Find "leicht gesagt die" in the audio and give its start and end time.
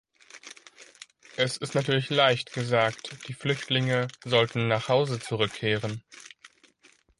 2.09-3.33